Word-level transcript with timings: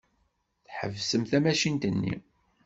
Tḥebsem 0.65 1.23
tamacint-nni. 1.29 2.15